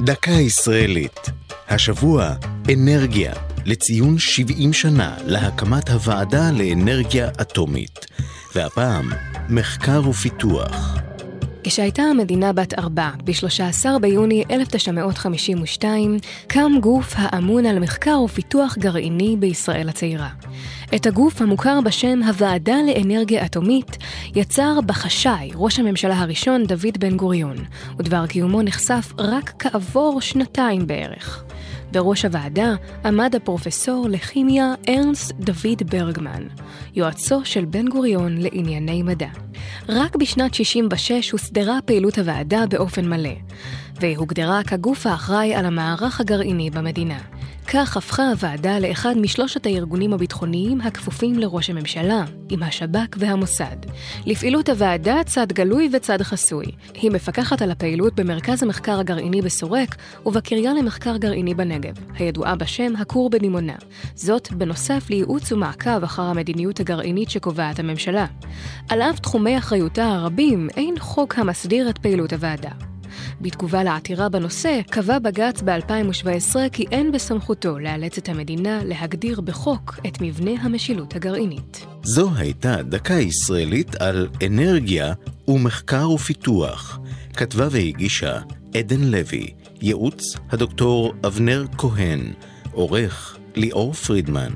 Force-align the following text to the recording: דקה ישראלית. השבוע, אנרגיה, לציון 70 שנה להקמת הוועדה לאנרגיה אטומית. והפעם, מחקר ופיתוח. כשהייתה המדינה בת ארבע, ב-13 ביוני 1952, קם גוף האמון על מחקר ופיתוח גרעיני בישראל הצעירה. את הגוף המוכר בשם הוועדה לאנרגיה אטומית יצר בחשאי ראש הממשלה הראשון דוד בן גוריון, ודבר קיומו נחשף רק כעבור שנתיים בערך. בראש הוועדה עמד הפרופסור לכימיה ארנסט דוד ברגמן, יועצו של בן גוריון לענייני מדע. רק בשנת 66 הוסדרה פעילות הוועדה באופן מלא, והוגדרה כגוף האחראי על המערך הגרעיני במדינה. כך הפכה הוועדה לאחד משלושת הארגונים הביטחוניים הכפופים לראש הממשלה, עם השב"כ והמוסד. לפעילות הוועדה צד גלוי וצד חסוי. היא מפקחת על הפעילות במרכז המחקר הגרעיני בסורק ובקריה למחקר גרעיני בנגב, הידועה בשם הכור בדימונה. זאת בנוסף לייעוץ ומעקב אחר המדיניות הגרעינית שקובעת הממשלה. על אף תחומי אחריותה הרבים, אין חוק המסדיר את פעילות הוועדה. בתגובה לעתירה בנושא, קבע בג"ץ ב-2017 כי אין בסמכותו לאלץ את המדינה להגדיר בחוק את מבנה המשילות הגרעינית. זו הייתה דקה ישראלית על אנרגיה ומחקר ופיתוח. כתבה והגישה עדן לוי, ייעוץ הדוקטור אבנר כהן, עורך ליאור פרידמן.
דקה 0.00 0.30
ישראלית. 0.30 1.30
השבוע, 1.68 2.34
אנרגיה, 2.74 3.32
לציון 3.64 4.18
70 4.18 4.72
שנה 4.72 5.16
להקמת 5.24 5.88
הוועדה 5.90 6.50
לאנרגיה 6.50 7.28
אטומית. 7.40 8.06
והפעם, 8.54 9.12
מחקר 9.48 10.08
ופיתוח. 10.08 10.97
כשהייתה 11.68 12.02
המדינה 12.02 12.52
בת 12.52 12.78
ארבע, 12.78 13.10
ב-13 13.24 13.98
ביוני 14.00 14.44
1952, 14.50 16.16
קם 16.46 16.72
גוף 16.80 17.14
האמון 17.16 17.66
על 17.66 17.78
מחקר 17.78 18.20
ופיתוח 18.24 18.78
גרעיני 18.78 19.36
בישראל 19.38 19.88
הצעירה. 19.88 20.28
את 20.94 21.06
הגוף 21.06 21.42
המוכר 21.42 21.80
בשם 21.84 22.22
הוועדה 22.22 22.76
לאנרגיה 22.86 23.44
אטומית 23.44 23.96
יצר 24.34 24.80
בחשאי 24.86 25.50
ראש 25.54 25.78
הממשלה 25.78 26.18
הראשון 26.18 26.64
דוד 26.64 26.98
בן 26.98 27.16
גוריון, 27.16 27.56
ודבר 27.98 28.26
קיומו 28.26 28.62
נחשף 28.62 29.12
רק 29.18 29.52
כעבור 29.58 30.20
שנתיים 30.20 30.86
בערך. 30.86 31.44
בראש 31.92 32.24
הוועדה 32.24 32.74
עמד 33.04 33.34
הפרופסור 33.34 34.06
לכימיה 34.10 34.74
ארנסט 34.88 35.34
דוד 35.38 35.82
ברגמן, 35.90 36.42
יועצו 36.94 37.44
של 37.44 37.64
בן 37.64 37.88
גוריון 37.88 38.38
לענייני 38.38 39.02
מדע. 39.02 39.47
רק 39.88 40.16
בשנת 40.16 40.54
66 40.54 41.30
הוסדרה 41.30 41.78
פעילות 41.84 42.18
הוועדה 42.18 42.64
באופן 42.70 43.08
מלא, 43.08 43.34
והוגדרה 44.00 44.62
כגוף 44.62 45.06
האחראי 45.06 45.54
על 45.54 45.66
המערך 45.66 46.20
הגרעיני 46.20 46.70
במדינה. 46.70 47.18
כך 47.72 47.96
הפכה 47.96 48.30
הוועדה 48.30 48.78
לאחד 48.78 49.14
משלושת 49.16 49.66
הארגונים 49.66 50.12
הביטחוניים 50.12 50.80
הכפופים 50.80 51.38
לראש 51.38 51.70
הממשלה, 51.70 52.24
עם 52.48 52.62
השב"כ 52.62 53.16
והמוסד. 53.16 53.76
לפעילות 54.26 54.68
הוועדה 54.68 55.24
צד 55.26 55.52
גלוי 55.52 55.90
וצד 55.92 56.22
חסוי. 56.22 56.64
היא 56.94 57.10
מפקחת 57.10 57.62
על 57.62 57.70
הפעילות 57.70 58.14
במרכז 58.14 58.62
המחקר 58.62 59.00
הגרעיני 59.00 59.42
בסורק 59.42 59.96
ובקריה 60.26 60.74
למחקר 60.74 61.16
גרעיני 61.16 61.54
בנגב, 61.54 61.94
הידועה 62.14 62.56
בשם 62.56 62.96
הכור 62.96 63.30
בדימונה. 63.30 63.76
זאת 64.14 64.52
בנוסף 64.52 65.10
לייעוץ 65.10 65.52
ומעקב 65.52 66.04
אחר 66.04 66.22
המדיניות 66.22 66.80
הגרעינית 66.80 67.30
שקובעת 67.30 67.78
הממשלה. 67.78 68.26
על 68.88 69.02
אף 69.02 69.18
תחומי 69.18 69.58
אחריותה 69.58 70.04
הרבים, 70.04 70.68
אין 70.76 70.94
חוק 70.98 71.38
המסדיר 71.38 71.90
את 71.90 71.98
פעילות 71.98 72.32
הוועדה. 72.32 72.87
בתגובה 73.40 73.84
לעתירה 73.84 74.28
בנושא, 74.28 74.80
קבע 74.90 75.18
בג"ץ 75.18 75.62
ב-2017 75.62 76.56
כי 76.72 76.84
אין 76.90 77.12
בסמכותו 77.12 77.78
לאלץ 77.78 78.18
את 78.18 78.28
המדינה 78.28 78.80
להגדיר 78.84 79.40
בחוק 79.40 79.98
את 80.06 80.20
מבנה 80.20 80.50
המשילות 80.60 81.16
הגרעינית. 81.16 81.86
זו 82.02 82.30
הייתה 82.36 82.82
דקה 82.82 83.14
ישראלית 83.14 83.94
על 83.94 84.28
אנרגיה 84.46 85.12
ומחקר 85.48 86.10
ופיתוח. 86.10 87.00
כתבה 87.34 87.68
והגישה 87.70 88.38
עדן 88.74 89.00
לוי, 89.00 89.46
ייעוץ 89.80 90.36
הדוקטור 90.50 91.14
אבנר 91.26 91.64
כהן, 91.78 92.32
עורך 92.72 93.36
ליאור 93.56 93.92
פרידמן. 93.92 94.50